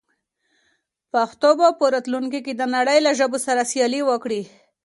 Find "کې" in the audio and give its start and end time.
2.45-2.53